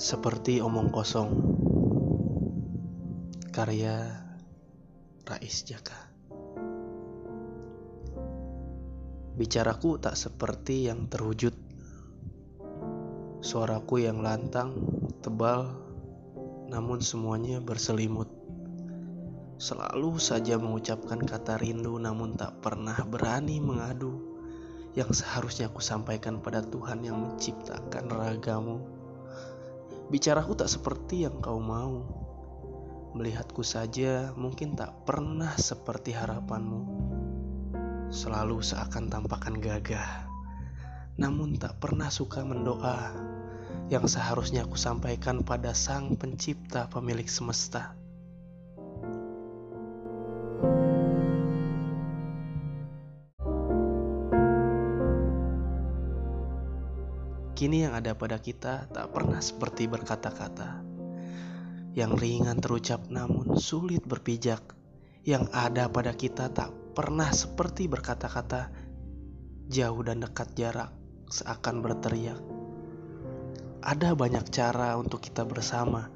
[0.00, 1.28] Seperti omong kosong.
[3.52, 4.00] Karya
[5.28, 6.08] Rais Jaka.
[9.36, 11.52] Bicaraku tak seperti yang terwujud.
[13.44, 14.72] Suaraku yang lantang,
[15.20, 15.68] tebal
[16.72, 18.32] Namun semuanya berselimut.
[19.60, 24.16] Selalu saja mengucapkan kata rindu namun tak pernah berani mengadu.
[24.96, 28.99] Yang seharusnya aku sampaikan pada Tuhan yang menciptakan ragamu
[30.10, 32.02] Bicaraku tak seperti yang kau mau.
[33.14, 36.82] Melihatku saja mungkin tak pernah seperti harapanmu.
[38.10, 40.26] Selalu seakan tampakan gagah.
[41.14, 43.14] Namun tak pernah suka mendoa
[43.86, 47.94] yang seharusnya aku sampaikan pada Sang Pencipta pemilik semesta.
[57.60, 60.80] Kini yang ada pada kita tak pernah seperti berkata-kata.
[61.92, 64.64] Yang ringan terucap namun sulit berpijak.
[65.28, 68.72] Yang ada pada kita tak pernah seperti berkata-kata.
[69.68, 70.88] Jauh dan dekat jarak
[71.28, 72.40] seakan berteriak.
[73.84, 76.08] Ada banyak cara untuk kita bersama.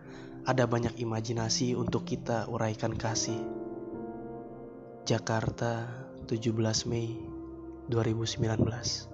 [0.48, 3.44] Ada banyak imajinasi untuk kita uraikan kasih.
[5.04, 5.92] Jakarta,
[6.24, 7.20] 17 Mei
[7.92, 9.12] 2019